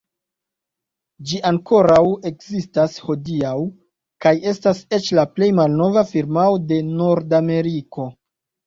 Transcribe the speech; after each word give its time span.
Ĝi 1.31 1.41
ankoraŭ 1.49 1.99
ekzistas 2.31 2.97
hodiaŭ, 3.11 3.53
kaj 4.27 4.35
estas 4.55 4.83
eĉ 5.01 5.15
la 5.21 5.29
plej 5.37 5.55
malnova 5.63 6.09
firmao 6.17 6.61
de 6.73 6.85
Nordameriko. 6.99 8.13